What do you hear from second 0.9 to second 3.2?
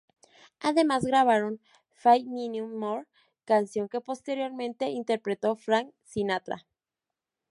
grabaron "Five Minutes More",